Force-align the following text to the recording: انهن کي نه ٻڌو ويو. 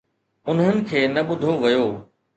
انهن 0.49 0.77
کي 0.89 0.99
نه 1.13 1.21
ٻڌو 1.27 1.51
ويو. 1.61 1.87